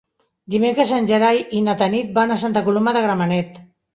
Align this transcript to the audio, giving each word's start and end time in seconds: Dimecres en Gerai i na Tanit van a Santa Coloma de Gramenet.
Dimecres 0.53 0.93
en 0.99 1.09
Gerai 1.11 1.41
i 1.59 1.61
na 1.67 1.75
Tanit 1.83 2.09
van 2.17 2.35
a 2.35 2.39
Santa 2.45 2.65
Coloma 2.69 2.97
de 2.97 3.07
Gramenet. 3.07 3.63